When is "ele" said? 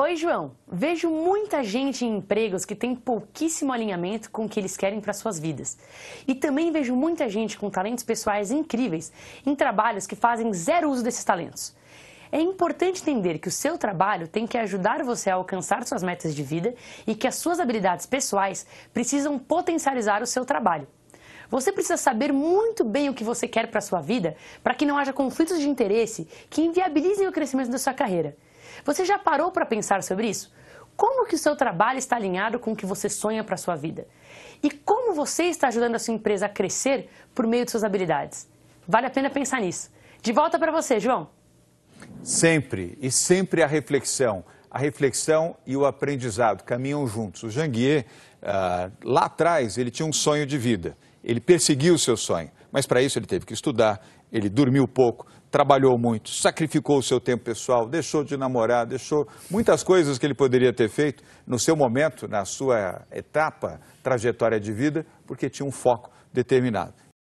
49.78-49.90, 51.22-51.40, 53.18-53.26, 54.32-54.48, 60.26-60.34